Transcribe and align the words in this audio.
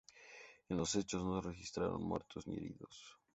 En 0.69 0.77
los 0.77 0.95
hechos 0.95 1.23
no 1.23 1.39
se 1.43 1.47
registraron 1.49 2.01
muertos 2.01 2.47
ni 2.47 2.55
heridos. 2.57 3.19